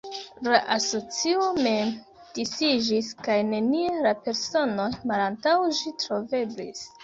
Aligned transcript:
La 0.45 0.59
asocio 0.75 1.49
mem 1.67 1.91
disiĝis 2.39 3.11
kaj 3.29 3.37
nenie 3.53 3.95
la 4.09 4.17
personoj 4.27 4.91
malantaŭ 5.15 5.57
ĝi 5.83 5.97
troveblis. 6.05 6.87